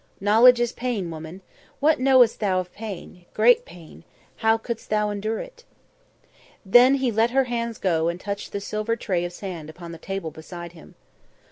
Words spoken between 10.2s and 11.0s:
beside him.